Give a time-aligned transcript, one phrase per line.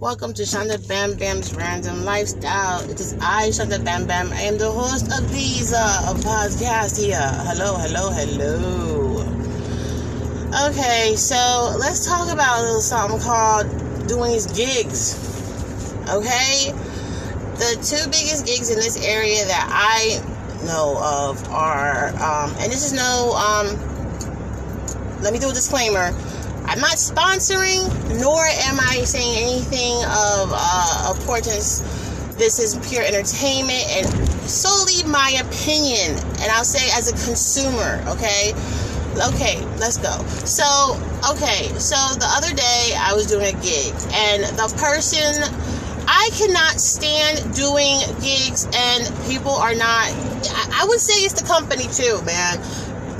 [0.00, 2.80] Welcome to Shanda Bam Bam's Random Lifestyle.
[2.88, 4.32] It is I, Shanda Bam Bam.
[4.32, 7.20] I am the host of these uh, podcast here.
[7.20, 9.20] Hello, hello, hello.
[10.70, 13.66] Okay, so let's talk about a little something called
[14.08, 15.20] doing these gigs.
[16.08, 16.72] Okay,
[17.60, 22.86] the two biggest gigs in this area that I know of are, um, and this
[22.86, 23.66] is no, um,
[25.20, 26.14] let me do a disclaimer
[26.70, 27.82] I'm not sponsoring,
[28.20, 31.80] nor am I saying anything of uh, importance.
[32.38, 34.06] This is pure entertainment and
[34.48, 36.14] solely my opinion.
[36.38, 38.54] And I'll say as a consumer, okay?
[39.34, 40.14] Okay, let's go.
[40.46, 40.94] So,
[41.34, 45.42] okay, so the other day I was doing a gig, and the person
[46.06, 50.06] I cannot stand doing gigs and people are not
[50.72, 52.56] I would say it's the company too, man.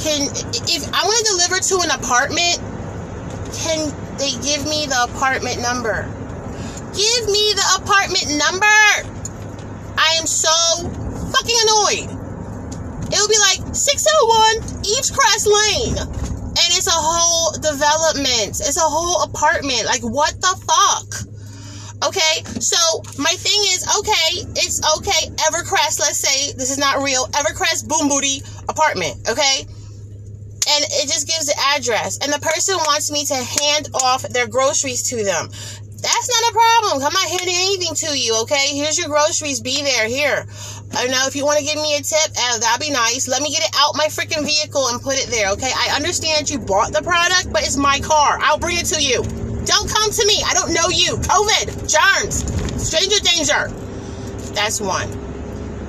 [0.00, 0.32] Can
[0.68, 2.73] if I want to deliver to an apartment
[3.64, 3.88] can
[4.20, 6.04] they give me the apartment number?
[6.92, 8.76] Give me the apartment number!
[9.96, 10.52] I am so
[11.32, 12.12] fucking annoyed.
[13.08, 15.96] It would be like 601 East Crest Lane.
[15.96, 18.60] And it's a whole development.
[18.60, 19.86] It's a whole apartment.
[19.86, 21.34] Like, what the fuck?
[22.04, 22.76] Okay, so
[23.18, 28.08] my thing is, okay, it's okay, Evercrest, let's say, this is not real, Evercrest Boom
[28.08, 29.64] Booty apartment, okay?
[30.68, 32.18] And it just gives the address.
[32.22, 35.48] And the person wants me to hand off their groceries to them.
[35.48, 37.02] That's not a problem.
[37.02, 38.76] I'm not handing anything to you, okay?
[38.76, 39.60] Here's your groceries.
[39.60, 40.06] Be there.
[40.06, 40.46] Here.
[40.92, 43.26] I know if you want to give me a tip, uh, that'd be nice.
[43.26, 45.72] Let me get it out my freaking vehicle and put it there, okay?
[45.74, 48.38] I understand you bought the product, but it's my car.
[48.42, 49.22] I'll bring it to you.
[49.64, 50.42] Don't come to me.
[50.44, 51.16] I don't know you.
[51.24, 52.44] COVID, germs,
[52.76, 53.72] stranger danger.
[54.52, 55.08] That's one.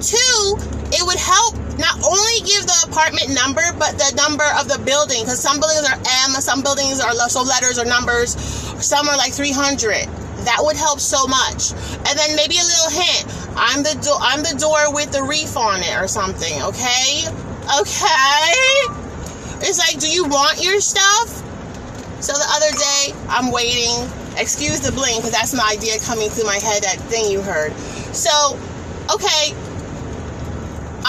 [0.00, 0.56] Two,
[0.94, 5.26] it would help not only give the apartment number, but the number of the building.
[5.26, 8.38] Because some buildings are M, some buildings are so letters or numbers,
[8.78, 10.06] some are like 300.
[10.46, 11.74] That would help so much.
[12.06, 13.26] And then maybe a little hint.
[13.56, 13.96] I'm the.
[14.20, 16.62] I'm the door with the reef on it or something.
[16.62, 17.24] Okay.
[17.80, 18.52] Okay.
[19.64, 21.28] It's like, do you want your stuff?
[22.20, 24.06] So the other day, I'm waiting.
[24.36, 26.82] Excuse the bling, because that's my idea coming through my head.
[26.82, 27.72] That thing you heard.
[28.12, 28.58] So,
[29.14, 29.54] okay,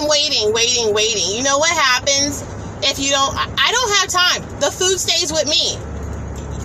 [0.00, 1.36] I'm waiting, waiting, waiting.
[1.36, 2.40] You know what happens
[2.80, 3.36] if you don't?
[3.36, 4.40] I don't have time.
[4.60, 5.76] The food stays with me.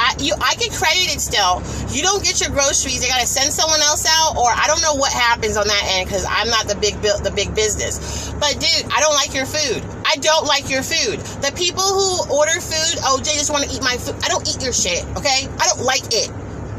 [0.00, 1.60] I, you, I get credited still.
[1.92, 3.02] You don't get your groceries.
[3.02, 6.08] They gotta send someone else out, or I don't know what happens on that end
[6.08, 8.32] because I'm not the big the big business.
[8.40, 9.84] But dude, I don't like your food.
[10.08, 11.20] I don't like your food.
[11.44, 14.16] The people who order food, oh, they just want to eat my food.
[14.24, 15.04] I don't eat your shit.
[15.20, 16.32] Okay, I don't like it.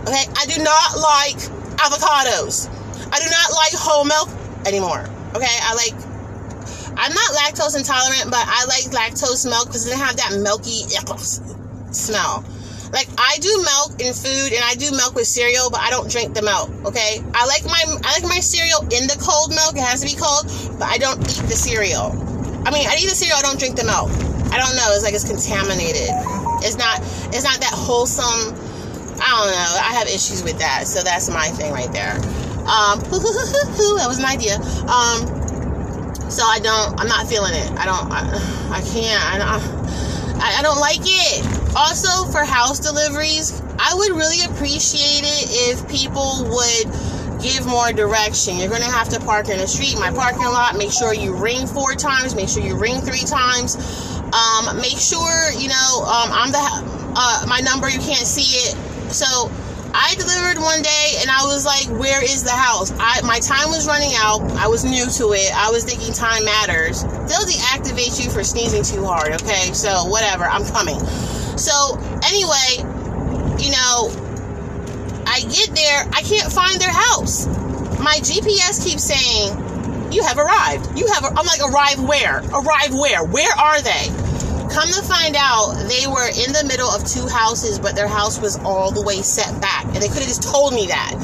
[0.09, 1.37] Okay, I do not like
[1.77, 2.73] avocados.
[3.13, 4.33] I do not like whole milk
[4.66, 5.05] anymore.
[5.35, 6.09] Okay, I like
[6.99, 10.83] I'm not lactose intolerant, but I like lactose milk because it have that milky
[11.95, 12.43] smell.
[12.91, 16.11] Like I do milk in food and I do milk with cereal, but I don't
[16.11, 16.67] drink the milk.
[16.91, 19.79] Okay, I like my I like my cereal in the cold milk.
[19.79, 22.11] It has to be cold, but I don't eat the cereal.
[22.67, 23.37] I mean, I eat the cereal.
[23.37, 24.11] I don't drink the milk.
[24.51, 24.91] I don't know.
[24.91, 26.11] It's like it's contaminated.
[26.66, 26.99] It's not.
[27.31, 28.51] It's not that wholesome.
[29.21, 29.71] I don't know.
[29.87, 30.83] I have issues with that.
[30.87, 32.16] So that's my thing right there.
[32.67, 34.57] Um, that was an idea.
[34.89, 35.38] Um,
[36.29, 37.00] so I don't.
[37.00, 37.72] I'm not feeling it.
[37.78, 38.12] I don't.
[38.12, 38.22] I,
[38.72, 39.23] I can't.
[39.25, 40.40] I don't.
[40.41, 41.45] I, I don't like it.
[41.75, 46.85] Also, for house deliveries, I would really appreciate it if people would
[47.41, 48.57] give more direction.
[48.57, 50.78] You're to have to park in the street, my parking lot.
[50.78, 52.35] Make sure you ring four times.
[52.35, 53.75] Make sure you ring three times.
[54.34, 56.59] Um, make sure, you know, um, I'm the,
[57.16, 58.75] uh, my number, you can't see it.
[59.11, 59.50] So,
[59.94, 62.91] I delivered one day and I was like, where is the house?
[63.00, 64.41] I my time was running out.
[64.53, 65.51] I was new to it.
[65.55, 67.03] I was thinking time matters.
[67.03, 69.73] They'll deactivate you for sneezing too hard, okay?
[69.73, 70.99] So whatever, I'm coming.
[71.57, 71.73] So
[72.23, 72.85] anyway,
[73.57, 74.13] you know,
[75.25, 77.47] I get there, I can't find their house.
[77.99, 80.97] My GPS keeps saying, You have arrived.
[80.97, 82.39] You have I'm like, arrive where?
[82.39, 83.23] Arrive where?
[83.23, 84.28] Where are they?
[84.72, 88.40] Come to find out, they were in the middle of two houses, but their house
[88.40, 89.85] was all the way set back.
[89.85, 91.16] And they could have just told me that.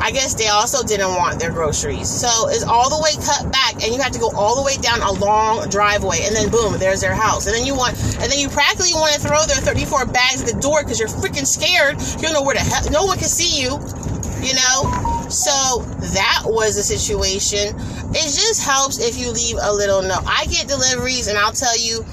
[0.00, 2.08] I guess they also didn't want their groceries.
[2.08, 4.76] So it's all the way cut back, and you have to go all the way
[4.76, 7.46] down a long driveway, and then boom, there's their house.
[7.46, 10.48] And then you want, and then you practically want to throw their 34 bags at
[10.54, 12.00] the door because you're freaking scared.
[12.00, 13.76] You don't know where the hell, no one can see you,
[14.40, 15.26] you know?
[15.28, 15.82] So
[16.14, 17.74] that was the situation.
[18.14, 20.22] It just helps if you leave a little note.
[20.26, 22.04] I get deliveries, and I'll tell you,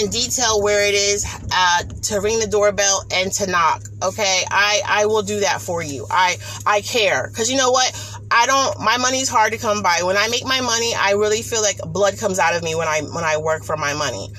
[0.00, 3.82] in detail where it is uh, to ring the doorbell and to knock.
[4.02, 6.06] Okay, I I will do that for you.
[6.10, 6.36] I
[6.66, 8.20] I care because you know what.
[8.30, 8.80] I don't.
[8.80, 10.00] My money's hard to come by.
[10.02, 12.88] When I make my money, I really feel like blood comes out of me when
[12.88, 14.30] I when I work for my money.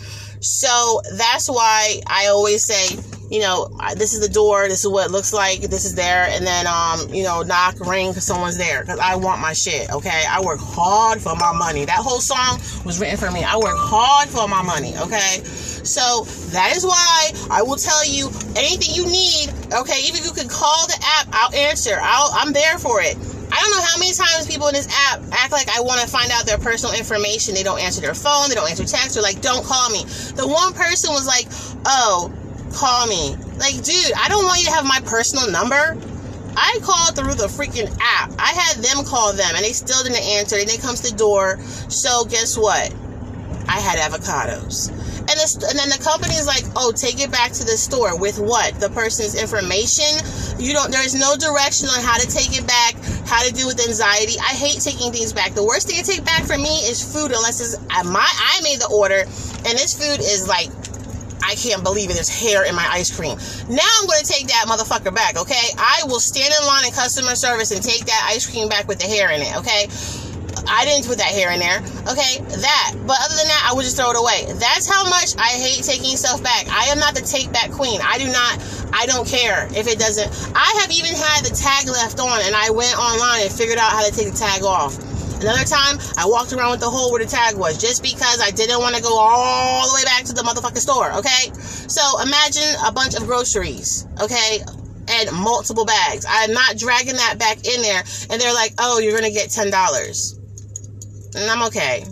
[0.42, 2.98] So that's why I always say
[3.30, 6.28] you know, this is the door, this is what it looks like, this is there,
[6.30, 9.92] and then, um, you know, knock, ring, because someone's there, because I want my shit,
[9.92, 10.24] okay?
[10.30, 11.86] I work hard for my money.
[11.86, 13.44] That whole song was written for me.
[13.44, 15.44] I work hard for my money, okay?
[15.84, 20.02] So that is why I will tell you anything you need, okay?
[20.06, 21.98] Even if you can call the app, I'll answer.
[22.00, 23.18] I'll, I'm there for it.
[23.52, 26.08] I don't know how many times people in this app act like I want to
[26.08, 27.54] find out their personal information.
[27.54, 30.04] They don't answer their phone, they don't answer text, or like, don't call me.
[30.36, 31.46] The one person was like,
[31.86, 32.34] oh,
[32.76, 33.36] call me.
[33.58, 35.98] Like, dude, I don't want you to have my personal number.
[36.58, 38.32] I called through the freaking app.
[38.40, 40.58] I had them call them and they still didn't answer.
[40.58, 41.60] And they comes to the door.
[41.90, 42.94] So guess what?
[43.68, 44.92] I had avocados.
[45.26, 48.18] And, this, and then the company is like, oh, take it back to the store
[48.18, 48.80] with what?
[48.80, 50.06] The person's information.
[50.60, 50.92] You don't.
[50.92, 52.94] There's no direction on how to take it back,
[53.26, 54.38] how to deal with anxiety.
[54.38, 55.56] I hate taking things back.
[55.56, 58.62] The worst thing to take back for me is food, unless it's uh, my I
[58.62, 59.26] made the order,
[59.66, 60.70] and this food is like
[61.46, 62.14] I can't believe it.
[62.14, 63.38] There's hair in my ice cream.
[63.70, 65.70] Now I'm going to take that motherfucker back, okay?
[65.78, 69.00] I will stand in line in customer service and take that ice cream back with
[69.00, 69.88] the hair in it, okay?
[70.68, 71.78] I didn't put that hair in there,
[72.10, 72.42] okay?
[72.42, 72.94] That.
[73.06, 74.50] But other than that, I would just throw it away.
[74.58, 76.66] That's how much I hate taking stuff back.
[76.70, 78.02] I am not the take back queen.
[78.02, 78.58] I do not,
[78.94, 80.26] I don't care if it doesn't.
[80.56, 83.92] I have even had the tag left on and I went online and figured out
[83.92, 84.98] how to take the tag off.
[85.42, 88.52] Another time, I walked around with the hole where the tag was just because I
[88.52, 91.52] didn't want to go all the way back to the motherfucking store, okay?
[91.88, 94.60] So imagine a bunch of groceries, okay?
[95.08, 96.26] And multiple bags.
[96.28, 98.04] I'm not dragging that back in there.
[98.30, 100.40] And they're like, oh, you're going to get $10.
[101.36, 102.06] And I'm okay.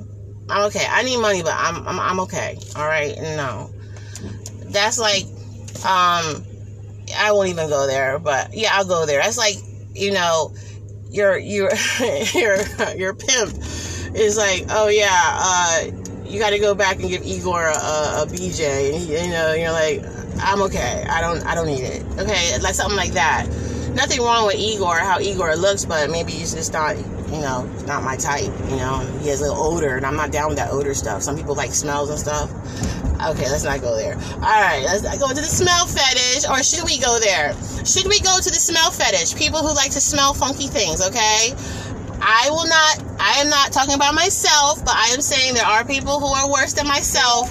[0.49, 0.85] I'm okay.
[0.87, 2.59] I need money, but I'm, I'm, I'm okay.
[2.75, 3.17] All right.
[3.17, 3.71] No.
[4.65, 5.23] That's like,
[5.85, 6.43] um,
[7.17, 9.21] I won't even go there, but yeah, I'll go there.
[9.21, 9.55] That's like,
[9.93, 10.53] you know,
[11.13, 11.69] your your
[12.33, 12.57] your
[12.95, 13.53] your pimp
[14.15, 15.85] is like, oh yeah, uh,
[16.25, 19.71] you got to go back and give Igor a, a BJ, and you know, you're
[19.71, 20.03] like,
[20.39, 23.47] I'm okay, I don't I don't need it, okay, like something like that.
[23.93, 26.95] Nothing wrong with Igor, how Igor looks, but maybe he's just not,
[27.33, 28.53] you know, not my type.
[28.69, 31.23] You know, he has a little odor, and I'm not down with that odor stuff.
[31.23, 32.51] Some people like smells and stuff.
[33.25, 34.13] Okay, let's not go there.
[34.13, 37.53] All right, let's not go to the smell fetish, or should we go there?
[37.85, 39.33] Should we go to the smell fetish?
[39.33, 41.55] People who like to smell funky things, okay?
[42.21, 45.83] I will not, I am not talking about myself, but I am saying there are
[45.83, 47.49] people who are worse than myself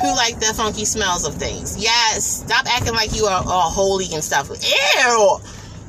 [0.00, 1.76] who like the funky smells of things.
[1.76, 4.48] Yes, stop acting like you are all holy and stuff.
[4.50, 5.38] Ew!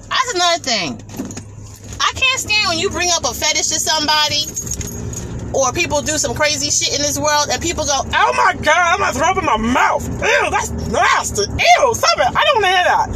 [0.10, 1.27] That's another thing.
[2.18, 4.50] I can't stand when you bring up a fetish to somebody
[5.54, 8.74] or people do some crazy shit in this world and people go, oh my god,
[8.74, 10.02] I'm gonna throw up in my mouth.
[10.10, 11.46] Ew, that's nasty.
[11.46, 12.34] Ew, stop it.
[12.34, 13.08] I don't wanna hear that.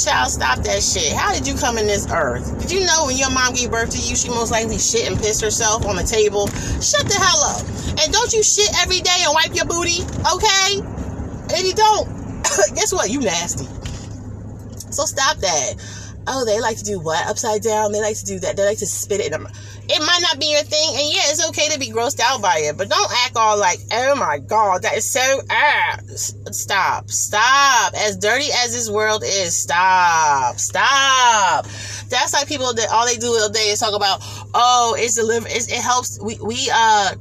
[0.00, 1.12] Child, stop that shit.
[1.12, 2.48] How did you come in this earth?
[2.60, 5.20] Did you know when your mom gave birth to you, she most likely shit and
[5.20, 6.48] pissed herself on the table?
[6.80, 7.60] Shut the hell up.
[8.00, 10.80] And don't you shit every day and wipe your booty, okay?
[11.52, 12.08] And you don't.
[12.72, 13.10] Guess what?
[13.10, 13.68] You nasty.
[14.88, 16.07] So stop that.
[16.28, 17.26] Oh, they like to do what?
[17.26, 17.92] Upside down?
[17.92, 18.56] They like to do that.
[18.56, 19.32] They like to spit it
[19.90, 22.58] it might not be your thing, and yeah, it's okay to be grossed out by
[22.58, 25.98] it, but don't act all like, oh my god, that is so ah.
[26.14, 27.94] Stop, stop.
[27.94, 31.64] As dirty as this world is, stop, stop.
[32.10, 34.20] That's like people that all they do all day is talk about,
[34.52, 36.20] oh, it's deliver, it's, it helps.
[36.20, 37.14] We we uh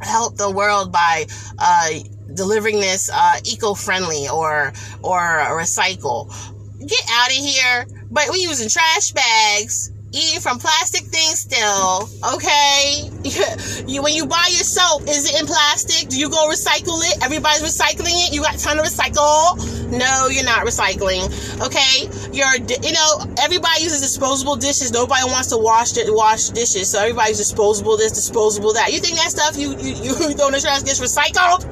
[0.00, 1.26] help the world by
[1.58, 1.90] uh
[2.32, 5.18] delivering this uh eco-friendly or or
[5.60, 6.32] recycle.
[6.80, 7.86] Get out of here.
[8.12, 13.08] But we using trash bags eating from plastic things still, okay?
[13.86, 16.10] you when you buy your soap, is it in plastic?
[16.10, 17.24] Do you go recycle it?
[17.24, 18.34] Everybody's recycling it.
[18.34, 19.56] You got time to recycle?
[19.90, 21.32] No, you're not recycling.
[21.64, 22.04] Okay,
[22.36, 22.54] you're
[22.84, 24.92] you know everybody uses disposable dishes.
[24.92, 28.92] Nobody wants to wash it, wash dishes, so everybody's disposable this, disposable that.
[28.92, 31.71] You think that stuff you you you throw in the trash gets recycled?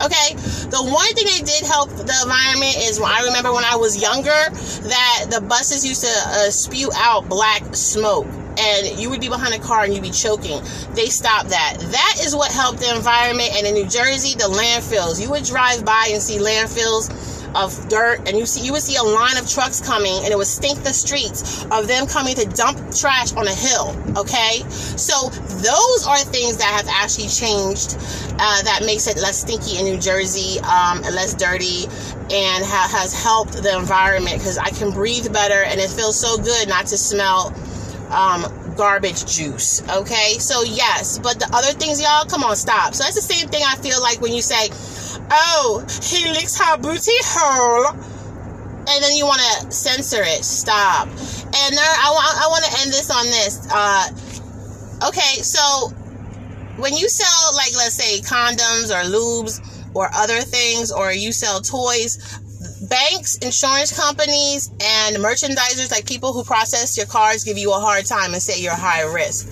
[0.00, 0.34] Okay,
[0.70, 4.30] the one thing that did help the environment is I remember when I was younger
[4.88, 8.26] that the buses used to uh, spew out black smoke
[8.58, 10.62] and you would be behind a car and you'd be choking.
[10.94, 11.76] They stopped that.
[11.78, 13.50] That is what helped the environment.
[13.54, 15.20] And in New Jersey, the landfills.
[15.20, 17.08] You would drive by and see landfills
[17.54, 20.36] of dirt and you see you would see a line of trucks coming and it
[20.36, 25.28] would stink the streets of them coming to dump trash on a hill okay so
[25.30, 27.96] those are things that have actually changed
[28.38, 31.84] uh, that makes it less stinky in new jersey um, and less dirty
[32.30, 36.36] and ha- has helped the environment because i can breathe better and it feels so
[36.36, 37.54] good not to smell
[38.10, 38.44] um,
[38.76, 39.82] garbage juice.
[39.88, 42.94] Okay, so yes, but the other things, y'all, come on, stop.
[42.94, 44.68] So that's the same thing I feel like when you say,
[45.30, 47.96] oh, he licks her booty hole.
[48.88, 50.44] And then you want to censor it.
[50.44, 51.06] Stop.
[51.06, 53.68] And there, I, want, I want to end this on this.
[53.70, 55.90] Uh, okay, so
[56.80, 59.60] when you sell, like, let's say condoms or lubes
[59.94, 62.40] or other things, or you sell toys,
[62.88, 68.06] banks, insurance companies, and merchandisers, like people who process your cards, give you a hard
[68.06, 69.48] time and say you're high risk.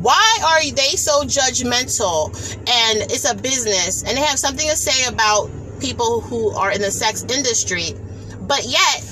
[0.00, 2.34] Why are they so judgmental?
[2.68, 5.50] And it's a business, and they have something to say about
[5.80, 7.92] people who are in the sex industry,
[8.40, 9.04] but yet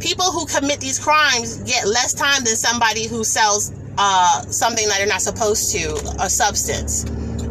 [0.00, 4.98] people who commit these crimes get less time than somebody who sells uh, something that
[4.98, 7.04] they're not supposed to, a substance.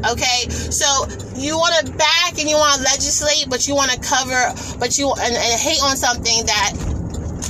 [0.04, 0.86] Okay, so
[1.38, 4.98] you want to back and you want to legislate, but you want to cover, but
[4.98, 6.74] you and, and hate on something that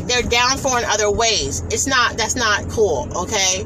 [0.08, 1.64] they're down for in other ways.
[1.72, 2.16] It's not.
[2.16, 3.10] That's not cool.
[3.16, 3.66] Okay.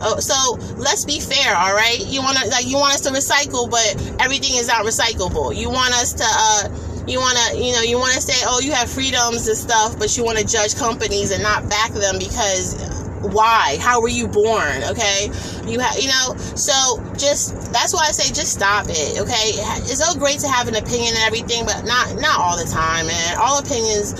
[0.00, 1.98] Uh, so let's be fair, all right?
[2.06, 5.54] You want to like you want us to recycle, but everything is not recyclable.
[5.56, 8.60] You want us to uh, you want to you know you want to say oh
[8.60, 12.18] you have freedoms and stuff, but you want to judge companies and not back them
[12.18, 12.76] because
[13.22, 15.26] why how were you born okay
[15.66, 16.72] you have you know so
[17.18, 20.76] just that's why i say just stop it okay it's so great to have an
[20.76, 24.14] opinion and everything but not not all the time man all opinions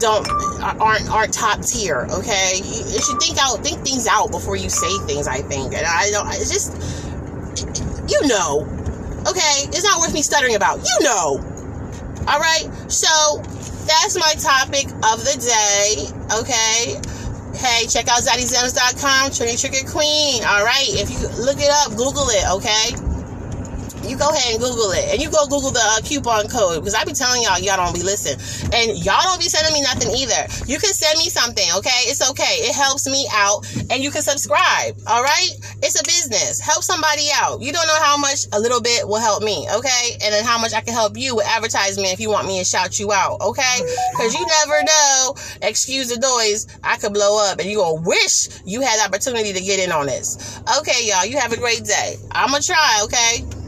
[0.00, 0.26] don't
[0.80, 2.06] aren't aren't top tier.
[2.10, 5.28] Okay, you, you should think out think things out before you say things.
[5.28, 6.26] I think, and I don't.
[6.28, 6.72] It's just
[8.10, 8.66] you know.
[9.28, 10.78] Okay, it's not worth me stuttering about.
[10.78, 11.40] You know.
[12.26, 12.68] All right.
[12.88, 13.36] So
[13.86, 16.08] that's my topic of the day.
[16.40, 17.00] Okay.
[17.56, 20.44] Hey, check out ZaddieZems.com, Trinity Trigger Queen.
[20.44, 20.88] All right.
[20.88, 22.48] If you look it up, Google it.
[22.56, 23.09] Okay
[24.10, 25.14] you go ahead and Google it.
[25.14, 27.94] And you go Google the uh, coupon code because I be telling y'all, y'all don't
[27.94, 28.42] be listening.
[28.74, 30.50] And y'all don't be sending me nothing either.
[30.66, 32.10] You can send me something, okay?
[32.10, 32.66] It's okay.
[32.66, 33.62] It helps me out.
[33.88, 35.50] And you can subscribe, all right?
[35.82, 36.58] It's a business.
[36.58, 37.62] Help somebody out.
[37.62, 40.18] You don't know how much a little bit will help me, okay?
[40.20, 42.64] And then how much I can help you with advertisement if you want me to
[42.64, 43.78] shout you out, okay?
[44.10, 45.34] Because you never know.
[45.62, 46.66] Excuse the noise.
[46.82, 49.92] I could blow up and you gonna wish you had the opportunity to get in
[49.92, 50.60] on this.
[50.80, 51.24] Okay, y'all.
[51.24, 52.16] You have a great day.
[52.32, 53.59] I'm gonna try, okay?